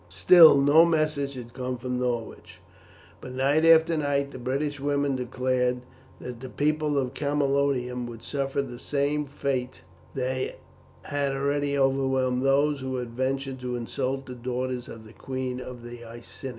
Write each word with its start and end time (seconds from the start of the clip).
Still 0.09 0.59
no 0.59 0.83
message 0.83 1.35
had 1.35 1.53
come 1.53 1.77
from 1.77 1.99
Norwich, 1.99 2.59
but 3.21 3.33
night 3.33 3.63
after 3.63 3.95
night 3.95 4.31
the 4.31 4.39
British 4.39 4.79
women 4.79 5.15
declared 5.15 5.81
that 6.19 6.39
the 6.39 6.49
people 6.49 6.97
of 6.97 7.13
Camalodunum 7.13 8.07
would 8.07 8.23
suffer 8.23 8.63
the 8.63 8.79
same 8.79 9.25
fate 9.25 9.81
that 10.15 10.57
had 11.03 11.33
already 11.33 11.77
overwhelmed 11.77 12.41
those 12.41 12.79
who 12.79 12.95
had 12.95 13.11
ventured 13.11 13.59
to 13.59 13.75
insult 13.75 14.25
the 14.25 14.33
daughters 14.33 14.87
of 14.87 15.05
the 15.05 15.13
queen 15.13 15.59
of 15.59 15.83
the 15.83 16.03
Iceni. 16.03 16.49